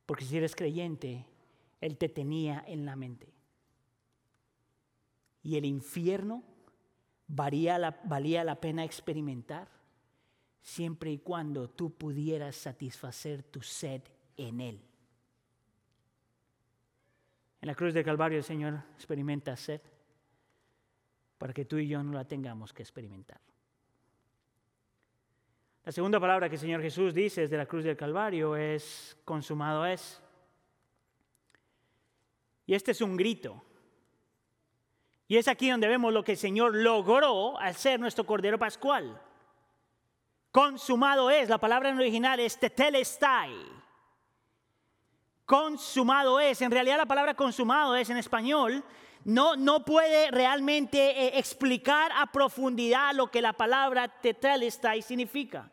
[0.05, 1.25] Porque si eres creyente,
[1.81, 3.27] Él te tenía en la mente.
[5.43, 6.43] Y el infierno
[7.27, 9.67] valía la, valía la pena experimentar
[10.61, 14.01] siempre y cuando tú pudieras satisfacer tu sed
[14.37, 14.81] en Él.
[17.59, 19.81] En la cruz del Calvario el Señor experimenta sed
[21.37, 23.39] para que tú y yo no la tengamos que experimentar.
[25.83, 29.85] La segunda palabra que el Señor Jesús dice desde la cruz del Calvario es consumado
[29.85, 30.21] es.
[32.65, 33.63] Y este es un grito.
[35.27, 39.21] Y es aquí donde vemos lo que el Señor logró al ser nuestro Cordero Pascual.
[40.51, 43.53] Consumado es, la palabra en original es tetelestai.
[45.45, 48.83] Consumado es, en realidad la palabra consumado es en español
[49.25, 55.71] no, no puede realmente eh, explicar a profundidad lo que la palabra tetelestai significa.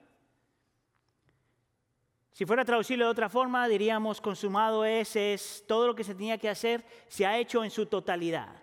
[2.32, 6.14] Si fuera a traducirlo de otra forma, diríamos consumado es, es todo lo que se
[6.14, 8.56] tenía que hacer, se ha hecho en su totalidad.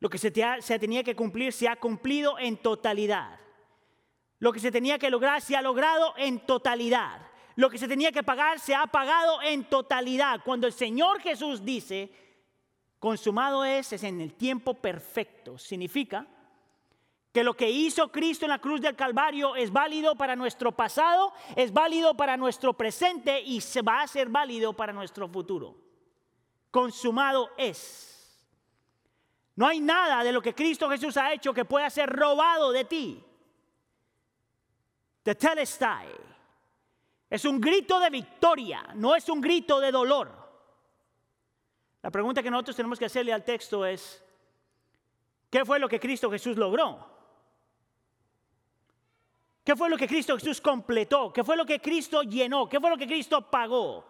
[0.00, 3.38] Lo que se, se tenía que cumplir se ha cumplido en totalidad.
[4.38, 7.26] Lo que se tenía que lograr se ha logrado en totalidad.
[7.56, 10.40] Lo que se tenía que pagar se ha pagado en totalidad.
[10.42, 12.10] Cuando el Señor Jesús dice,
[13.02, 15.58] consumado es, es en el tiempo perfecto.
[15.58, 16.24] Significa
[17.32, 21.32] que lo que hizo Cristo en la cruz del Calvario es válido para nuestro pasado,
[21.56, 25.74] es válido para nuestro presente y se va a ser válido para nuestro futuro.
[26.70, 28.46] Consumado es.
[29.56, 32.84] No hay nada de lo que Cristo Jesús ha hecho que pueda ser robado de
[32.84, 33.24] ti.
[35.24, 36.06] The telestai.
[37.28, 40.41] Es un grito de victoria, no es un grito de dolor.
[42.02, 44.22] La pregunta que nosotros tenemos que hacerle al texto es,
[45.48, 47.08] ¿qué fue lo que Cristo Jesús logró?
[49.64, 51.32] ¿Qué fue lo que Cristo Jesús completó?
[51.32, 52.68] ¿Qué fue lo que Cristo llenó?
[52.68, 54.04] ¿Qué fue lo que Cristo pagó?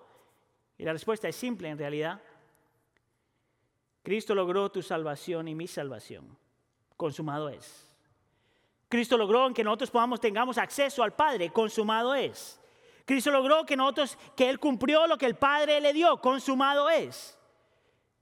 [0.79, 2.21] Y la respuesta es simple en realidad.
[4.03, 6.37] Cristo logró tu salvación y mi salvación.
[6.97, 7.95] Consumado es.
[8.89, 11.51] Cristo logró que nosotros podamos tengamos acceso al Padre.
[11.51, 12.59] Consumado es.
[13.05, 16.19] Cristo logró que nosotros que él cumplió lo que el Padre le dio.
[16.21, 17.39] Consumado es.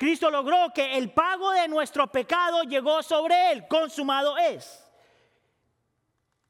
[0.01, 4.82] Cristo logró que el pago de nuestro pecado llegó sobre él, consumado es.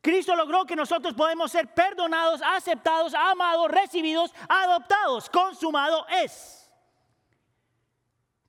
[0.01, 6.73] Cristo logró que nosotros podemos ser perdonados, aceptados, amados, recibidos, adoptados, consumado es.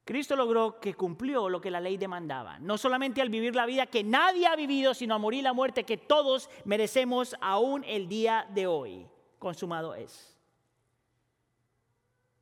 [0.06, 3.88] Cristo logró que cumplió lo que la ley demandaba, no solamente al vivir la vida
[3.88, 8.45] que nadie ha vivido, sino a morir la muerte que todos merecemos aún el día
[8.52, 9.08] de hoy.
[9.39, 10.38] Consumado es.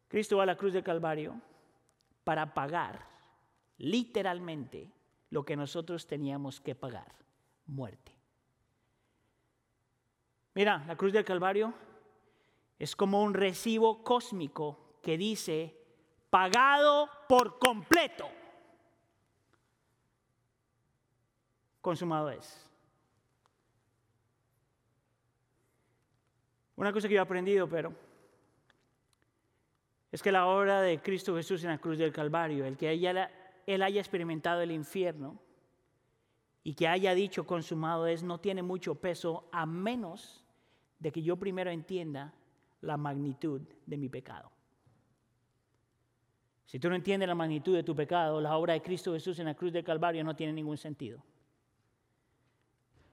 [0.09, 1.39] Cristo va a la cruz del Calvario
[2.29, 3.07] para pagar
[3.79, 4.93] literalmente
[5.31, 7.11] lo que nosotros teníamos que pagar,
[7.65, 8.15] muerte.
[10.53, 11.73] Mira, la cruz del Calvario
[12.77, 15.75] es como un recibo cósmico que dice,
[16.29, 18.29] pagado por completo.
[21.81, 22.69] Consumado es.
[26.75, 27.91] Una cosa que yo he aprendido, pero
[30.11, 32.91] es que la obra de Cristo Jesús en la cruz del Calvario, el que
[33.67, 35.39] él haya experimentado el infierno
[36.63, 40.43] y que haya dicho consumado es, no tiene mucho peso a menos
[40.97, 42.33] de que yo primero entienda
[42.81, 44.51] la magnitud de mi pecado.
[46.65, 49.45] Si tú no entiendes la magnitud de tu pecado, la obra de Cristo Jesús en
[49.45, 51.23] la cruz del Calvario no tiene ningún sentido.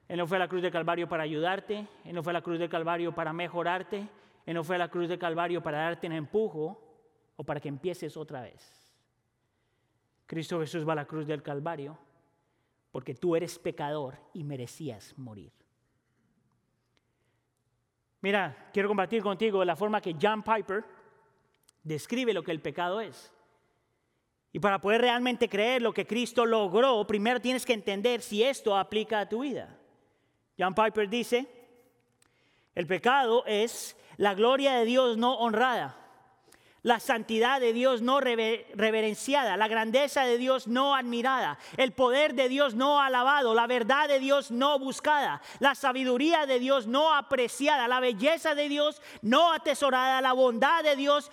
[0.07, 2.41] Él no fue a la cruz del Calvario para ayudarte, Él no fue a la
[2.41, 4.07] cruz del Calvario para mejorarte,
[4.45, 6.86] Él no fue a la cruz del Calvario para darte un empujo
[7.37, 8.93] o para que empieces otra vez.
[10.25, 11.97] Cristo Jesús va a la cruz del Calvario
[12.91, 15.51] porque tú eres pecador y merecías morir.
[18.21, 20.83] Mira, quiero compartir contigo la forma que John Piper
[21.83, 23.31] describe lo que el pecado es.
[24.51, 28.75] Y para poder realmente creer lo que Cristo logró, primero tienes que entender si esto
[28.75, 29.77] aplica a tu vida.
[30.57, 31.47] John Piper dice,
[32.73, 35.95] el pecado es la gloria de Dios no honrada,
[36.87, 42.47] la santidad de Dios no reverenciada, la grandeza de Dios no admirada, el poder de
[42.47, 47.89] Dios no alabado, la verdad de Dios no buscada, la sabiduría de Dios no apreciada,
[47.89, 51.29] la belleza de Dios no atesorada, la bondad de Dios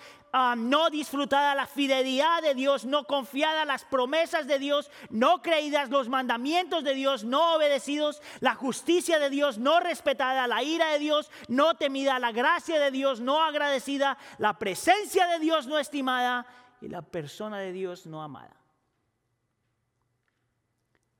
[0.57, 6.09] no disfrutada, la fidelidad de Dios no confiada, las promesas de Dios no creídas, los
[6.09, 11.31] mandamientos de Dios no obedecidos, la justicia de Dios no respetada, la ira de Dios
[11.47, 16.45] no temida, la gracia de Dios no agradecida, la presencia de Dios no estimada
[16.81, 18.55] y la persona de Dios no amada.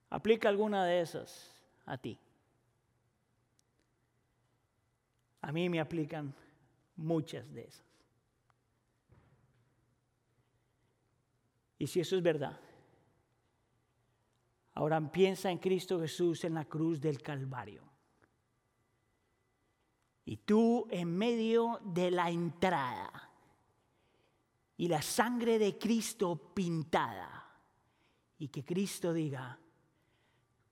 [0.10, 1.54] Aplica alguna de esas
[1.86, 2.20] a ti.
[5.42, 6.34] A mí me aplican
[6.96, 7.85] muchas de esas.
[11.86, 12.60] Y si eso es verdad,
[14.74, 17.84] ahora piensa en Cristo Jesús en la cruz del Calvario.
[20.26, 23.30] Y tú en medio de la entrada
[24.78, 27.56] y la sangre de Cristo pintada.
[28.40, 29.60] Y que Cristo diga,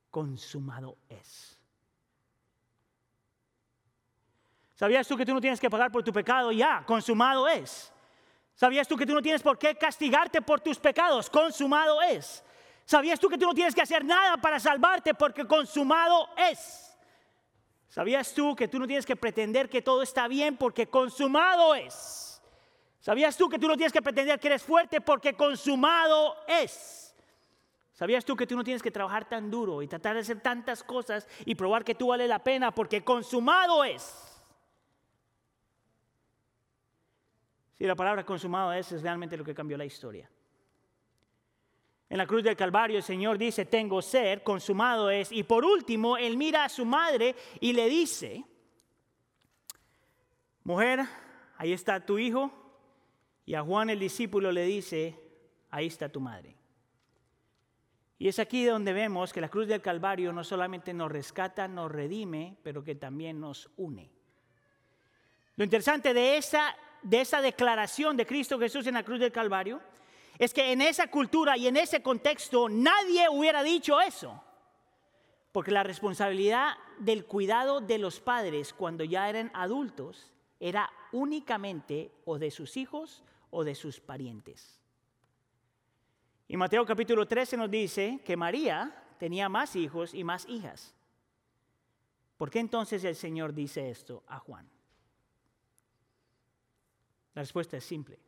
[0.09, 1.61] consumado es.
[4.74, 6.51] ¿Sabías tú que tú no tienes que pagar por tu pecado?
[6.51, 7.93] Ya, consumado es.
[8.56, 11.30] ¿Sabías tú que tú no tienes por qué castigarte por tus pecados?
[11.30, 12.43] Consumado es.
[12.86, 16.95] ¿Sabías tú que tú no tienes que hacer nada para salvarte porque consumado es?
[17.88, 22.41] ¿Sabías tú que tú no tienes que pretender que todo está bien porque consumado es?
[22.99, 27.16] ¿Sabías tú que tú no tienes que pretender que eres fuerte porque consumado es?
[27.93, 30.84] ¿Sabías tú que tú no tienes que trabajar tan duro y tratar de hacer tantas
[30.84, 34.32] cosas y probar que tú vale la pena porque consumado es?
[37.84, 40.31] Si la palabra consumado es, es realmente lo que cambió la historia.
[42.09, 45.34] En la cruz del Calvario el Señor dice, tengo ser, consumado es.
[45.34, 48.45] Y por último, Él mira a su madre y le dice,
[50.63, 51.01] mujer,
[51.57, 52.53] ahí está tu hijo.
[53.45, 55.19] Y a Juan el discípulo le dice,
[55.69, 56.55] ahí está tu madre.
[58.17, 61.91] Y es aquí donde vemos que la cruz del Calvario no solamente nos rescata, nos
[61.91, 64.09] redime, pero que también nos une.
[65.57, 66.73] Lo interesante de esa
[67.04, 69.82] de esa declaración de Cristo Jesús en la cruz del Calvario
[70.39, 74.41] es que en esa cultura y en ese contexto nadie hubiera dicho eso.
[75.51, 82.39] Porque la responsabilidad del cuidado de los padres cuando ya eran adultos era únicamente o
[82.39, 84.82] de sus hijos o de sus parientes.
[86.47, 90.95] Y Mateo capítulo 13 nos dice que María tenía más hijos y más hijas.
[92.38, 94.72] ¿Por qué entonces el Señor dice esto a Juan?
[97.36, 98.19] La respuesta es simple.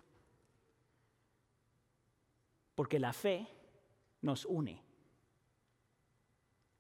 [2.73, 3.47] Porque la fe
[4.21, 4.81] nos une.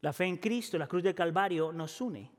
[0.01, 2.31] La fe en Cristo, la cruz del Calvario, nos une.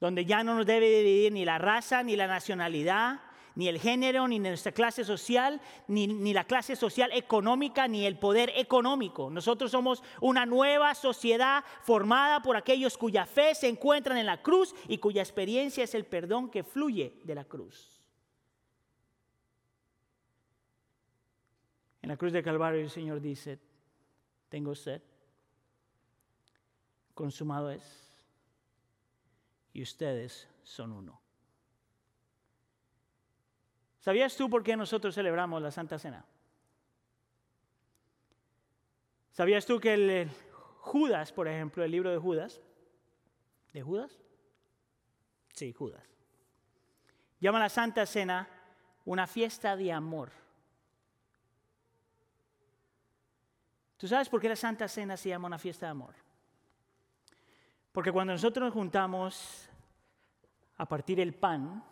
[0.00, 3.20] Donde ya no nos debe dividir ni la raza, ni la nacionalidad,
[3.54, 8.16] ni el género, ni nuestra clase social, ni, ni, la clase social económica, ni el
[8.16, 9.30] poder económico.
[9.30, 14.74] Nosotros somos una nueva sociedad formada por aquellos cuya fe se encuentran en la cruz
[14.86, 17.97] y cuya experiencia es el perdón que fluye de la cruz.
[22.08, 23.58] En la cruz de Calvario el Señor dice,
[24.48, 25.02] tengo sed,
[27.12, 27.84] consumado es,
[29.74, 31.20] y ustedes son uno.
[34.00, 36.24] ¿Sabías tú por qué nosotros celebramos la Santa Cena?
[39.32, 40.30] ¿Sabías tú que el,
[40.78, 42.62] Judas, por ejemplo, el libro de Judas,
[43.74, 44.18] ¿de Judas?
[45.52, 46.08] Sí, Judas.
[47.38, 48.48] Llama la Santa Cena
[49.04, 50.47] una fiesta de amor.
[53.98, 56.14] ¿Tú sabes por qué la Santa Cena se llama una fiesta de amor?
[57.90, 59.68] Porque cuando nosotros nos juntamos
[60.76, 61.82] a partir el pan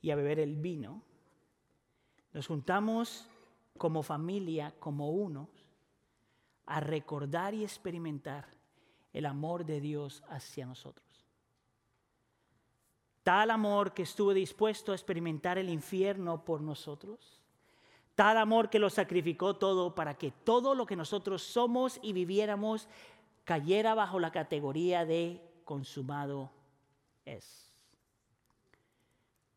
[0.00, 1.02] y a beber el vino,
[2.32, 3.28] nos juntamos
[3.76, 5.50] como familia, como unos,
[6.64, 8.48] a recordar y experimentar
[9.12, 11.06] el amor de Dios hacia nosotros.
[13.22, 17.37] Tal amor que estuvo dispuesto a experimentar el infierno por nosotros
[18.18, 22.88] Tal amor que lo sacrificó todo para que todo lo que nosotros somos y viviéramos
[23.44, 26.50] cayera bajo la categoría de consumado
[27.24, 27.72] es.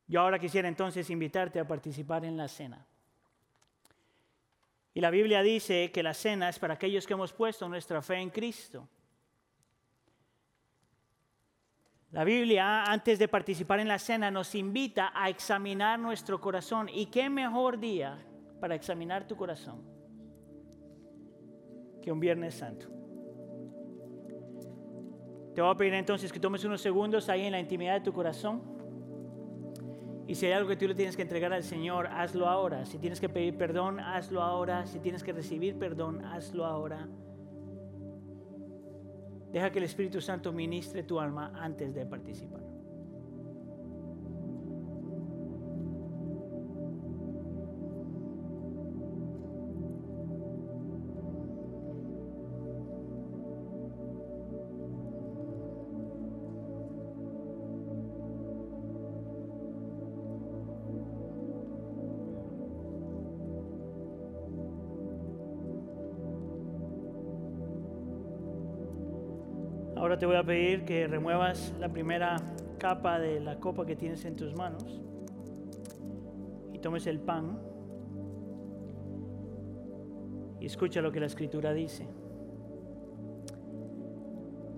[0.05, 2.85] Yo ahora quisiera entonces invitarte a participar en la cena.
[4.93, 8.17] Y la Biblia dice que la cena es para aquellos que hemos puesto nuestra fe
[8.17, 8.87] en Cristo.
[12.11, 16.89] La Biblia, antes de participar en la cena, nos invita a examinar nuestro corazón.
[16.89, 18.27] ¿Y qué mejor día
[18.61, 19.81] para examinar tu corazón
[22.01, 22.87] que un Viernes Santo?
[25.53, 28.13] Te voy a pedir entonces que tomes unos segundos ahí en la intimidad de tu
[28.13, 28.61] corazón.
[30.25, 32.85] Y si hay algo que tú le tienes que entregar al Señor, hazlo ahora.
[32.85, 34.85] Si tienes que pedir perdón, hazlo ahora.
[34.85, 37.09] Si tienes que recibir perdón, hazlo ahora.
[39.51, 42.70] Deja que el Espíritu Santo ministre tu alma antes de participar.
[70.21, 72.35] Te voy a pedir que remuevas la primera
[72.77, 75.01] capa de la copa que tienes en tus manos
[76.71, 77.57] y tomes el pan
[80.59, 82.07] y escucha lo que la escritura dice.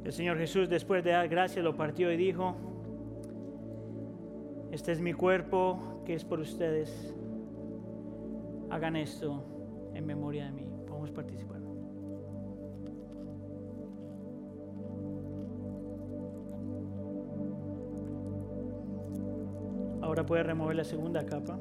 [0.05, 2.55] El Señor Jesús después de dar gracias lo partió y dijo,
[4.71, 7.13] este es mi cuerpo que es por ustedes.
[8.69, 9.43] Hagan esto
[9.93, 10.65] en memoria de mí.
[10.87, 11.52] Podemos participar.
[20.29, 21.59] Ahora remover la segunda capa,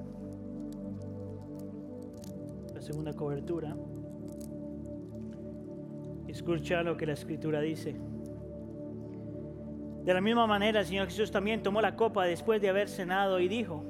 [2.73, 3.77] la segunda cobertura.
[6.29, 7.97] Escucha lo que la escritura dice.
[10.05, 13.41] De la misma manera, el Señor Jesús también tomó la copa después de haber cenado
[13.41, 13.85] y dijo,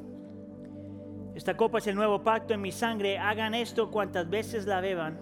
[1.35, 5.19] esta copa es el nuevo pacto en mi sangre, hagan esto cuantas veces la beban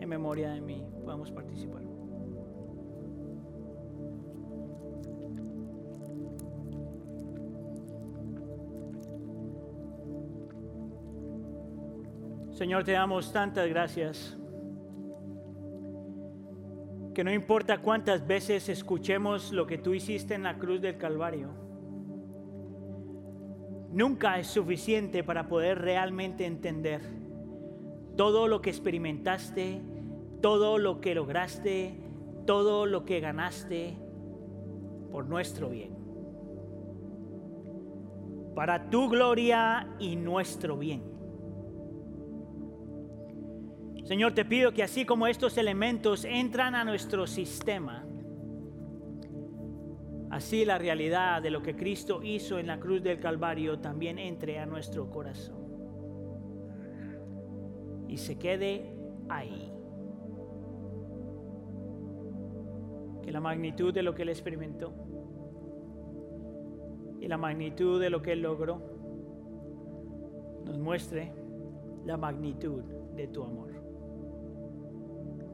[0.00, 0.82] en memoria de mí.
[1.04, 1.79] Podemos participar.
[12.60, 14.36] Señor, te damos tantas gracias.
[17.14, 21.48] Que no importa cuántas veces escuchemos lo que tú hiciste en la cruz del Calvario,
[23.92, 27.00] nunca es suficiente para poder realmente entender
[28.18, 29.80] todo lo que experimentaste,
[30.42, 31.98] todo lo que lograste,
[32.44, 33.96] todo lo que ganaste
[35.10, 35.96] por nuestro bien.
[38.54, 41.09] Para tu gloria y nuestro bien.
[44.10, 48.04] Señor, te pido que así como estos elementos entran a nuestro sistema,
[50.30, 54.58] así la realidad de lo que Cristo hizo en la cruz del Calvario también entre
[54.58, 55.62] a nuestro corazón
[58.08, 58.92] y se quede
[59.28, 59.72] ahí.
[63.22, 64.92] Que la magnitud de lo que Él experimentó
[67.20, 68.82] y la magnitud de lo que Él logró
[70.64, 71.32] nos muestre
[72.04, 72.82] la magnitud
[73.14, 73.69] de tu amor.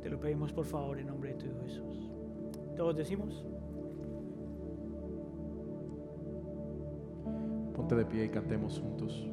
[0.07, 2.13] Te lo pedimos por favor en nombre de tu Hijo Jesús.
[2.77, 3.45] Todos decimos.
[7.75, 9.29] Ponte de pie y cantemos juntos.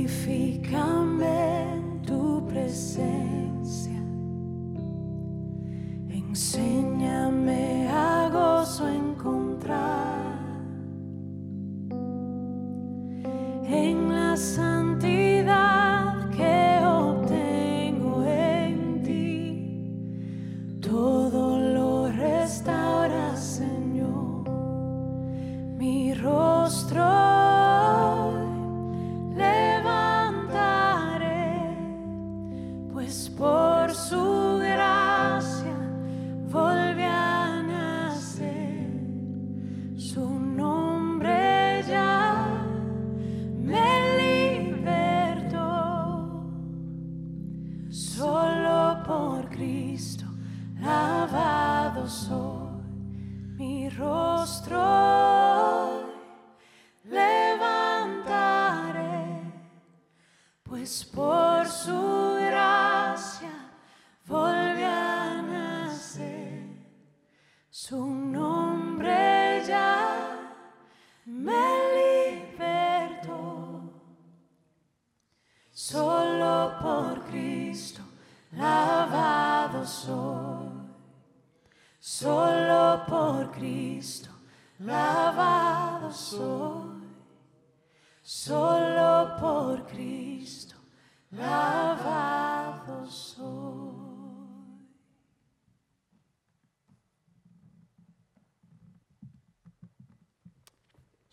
[0.00, 4.00] Purifícame en tu presencia.
[6.08, 8.99] Enséñame a gozo encontrar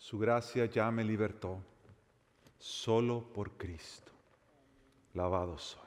[0.08, 1.62] Su gracia ya me libertó.
[2.56, 4.10] Solo por Cristo.
[5.12, 5.82] Lavado soy.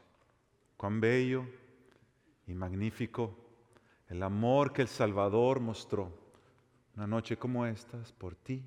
[0.78, 1.44] Cuán bello
[2.46, 3.36] y magnífico
[4.10, 6.14] el amor que el Salvador mostró
[6.96, 8.64] una noche como estas por ti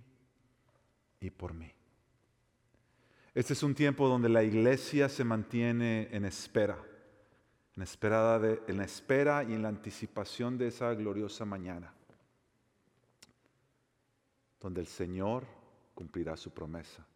[1.21, 1.71] y por mí.
[3.33, 6.83] Este es un tiempo donde la iglesia se mantiene en espera,
[7.77, 11.95] en, esperada de- en la espera y en la anticipación de esa gloriosa mañana,
[14.65, 15.45] donde el Señor
[15.95, 17.07] cumplirá su promesa.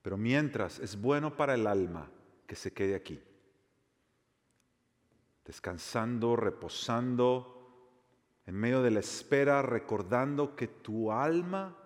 [0.00, 2.10] Pero mientras es bueno para el alma
[2.46, 3.20] que se quede aquí,
[5.44, 7.50] descansando, reposando,
[8.46, 11.76] en medio de la espera, recordando que tu alma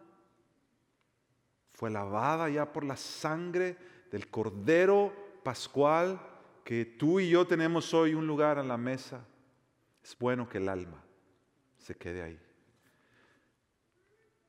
[1.72, 3.76] fue lavada ya por la sangre
[4.12, 5.12] del Cordero
[5.42, 6.20] Pascual,
[6.62, 9.24] que tú y yo tenemos hoy un lugar en la mesa.
[10.04, 11.02] Es bueno que el alma
[11.78, 12.47] se quede ahí.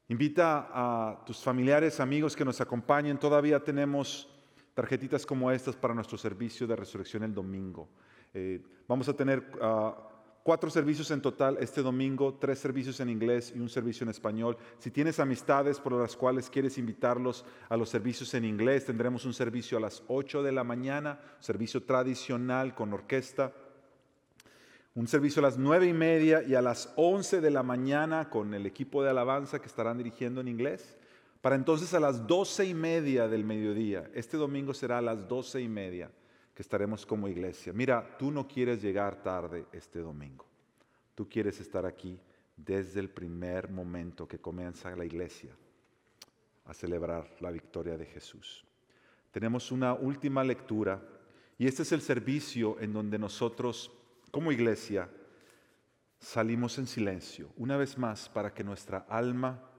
[0.10, 3.20] Invita a tus familiares, amigos que nos acompañen.
[3.20, 4.28] Todavía tenemos
[4.74, 7.88] tarjetitas como estas para nuestro servicio de resurrección el domingo.
[8.34, 9.96] Eh, vamos a tener ah,
[10.42, 14.58] cuatro servicios en total este domingo, tres servicios en inglés y un servicio en español.
[14.80, 19.34] Si tienes amistades por las cuales quieres invitarlos a los servicios en inglés, tendremos un
[19.36, 23.54] servicio a las 8 de la mañana, servicio tradicional con orquesta.
[24.96, 28.54] Un servicio a las nueve y media y a las 11 de la mañana con
[28.54, 30.98] el equipo de alabanza que estarán dirigiendo en inglés.
[31.42, 34.10] Para entonces a las doce y media del mediodía.
[34.14, 36.12] Este domingo será a las doce y media
[36.54, 37.72] que estaremos como iglesia.
[37.72, 40.46] Mira, tú no quieres llegar tarde este domingo.
[41.16, 42.20] Tú quieres estar aquí
[42.58, 45.56] desde el primer momento que comienza la iglesia
[46.66, 48.66] a celebrar la victoria de Jesús.
[49.32, 51.02] Tenemos una última lectura
[51.58, 53.92] y este es el servicio en donde nosotros
[54.30, 55.10] como iglesia
[56.20, 59.70] salimos en silencio, una vez más, para que nuestra alma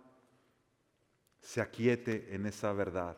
[1.40, 3.16] se aquiete en esa verdad.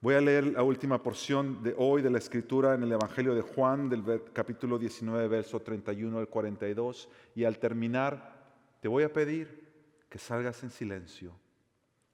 [0.00, 3.42] Voy a leer la última porción de hoy de la escritura en el Evangelio de
[3.42, 8.40] Juan, del capítulo 19, verso 31 al 42, y al terminar
[8.80, 9.68] te voy a pedir
[10.08, 11.38] que salgas en silencio,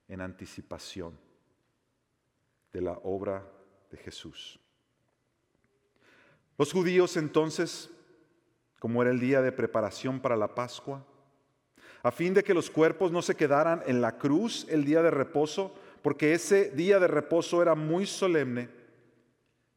[0.08, 1.16] en anticipación
[2.72, 3.48] de la obra
[3.90, 4.60] de Jesús.
[6.58, 7.90] Los judíos entonces,
[8.78, 11.04] como era el día de preparación para la Pascua,
[12.02, 15.10] a fin de que los cuerpos no se quedaran en la cruz el día de
[15.10, 18.68] reposo, porque ese día de reposo era muy solemne,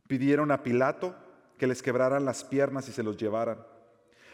[0.07, 1.15] pidieron a Pilato
[1.57, 3.65] que les quebraran las piernas y se los llevaran.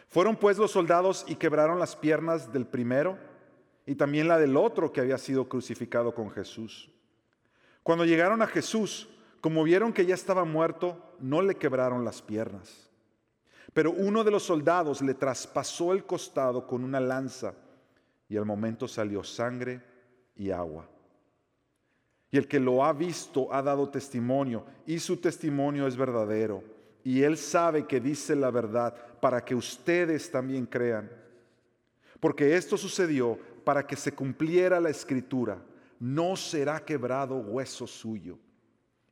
[0.08, 3.18] Fueron pues los soldados y quebraron las piernas del primero
[3.86, 6.92] y también la del otro que había sido crucificado con Jesús.
[7.82, 9.10] Cuando llegaron a Jesús,
[9.46, 12.90] como vieron que ya estaba muerto, no le quebraron las piernas.
[13.76, 17.54] Pero uno de los soldados le traspasó el costado con una lanza
[18.28, 19.84] y al momento salió sangre
[20.36, 20.90] y agua.
[22.32, 26.64] Y el que lo ha visto ha dado testimonio y su testimonio es verdadero.
[27.04, 31.08] Y él sabe que dice la verdad para que ustedes también crean.
[32.20, 35.62] Porque esto sucedió para que se cumpliera la escritura.
[36.00, 38.40] No será quebrado hueso suyo.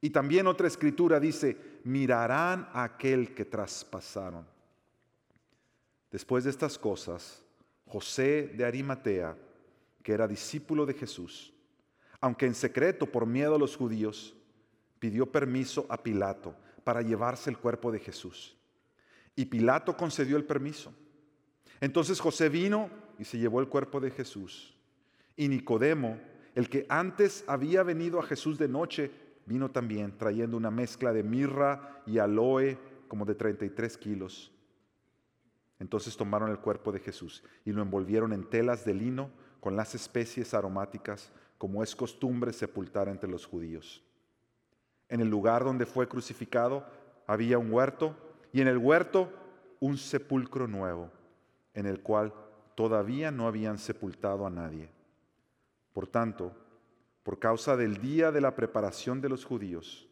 [0.04, 4.46] Y también otra escritura dice, mirarán a aquel que traspasaron.
[6.12, 7.42] Después de estas cosas,
[7.88, 9.38] José de Arimatea,
[10.04, 11.54] que era discípulo de Jesús,
[12.20, 14.36] aunque en secreto por miedo a los judíos,
[15.00, 18.58] pidió permiso a Pilato para llevarse el cuerpo de Jesús.
[19.38, 20.94] Y Pilato concedió el permiso.
[21.80, 24.76] Entonces José vino y se llevó el cuerpo de Jesús.
[25.38, 26.20] Y Nicodemo,
[26.56, 31.24] el que antes había venido a Jesús de noche, vino también trayendo una mezcla de
[31.24, 32.78] mirra y aloe
[33.08, 34.52] como de 33 kilos.
[35.80, 39.30] Entonces tomaron el cuerpo de Jesús y lo envolvieron en telas de lino
[39.60, 44.04] con las especies aromáticas, como es costumbre sepultar entre los judíos.
[45.10, 46.86] En el lugar donde fue crucificado
[47.28, 48.16] había un huerto
[48.52, 49.32] y en el huerto
[49.80, 51.10] un sepulcro nuevo,
[51.74, 52.34] en el cual
[52.76, 54.90] todavía no habían sepultado a nadie.
[55.94, 56.56] Por tanto,
[57.24, 60.08] por causa del día de la preparación de los judíos,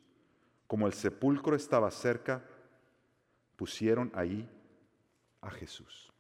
[0.68, 2.44] como el sepulcro estaba cerca,
[3.58, 4.50] pusieron ahí
[5.42, 6.11] a Jesús.